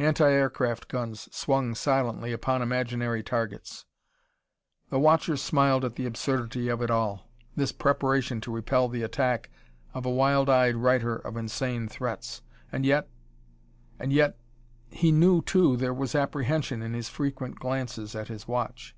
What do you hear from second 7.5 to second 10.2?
this preparation to repel the attack of a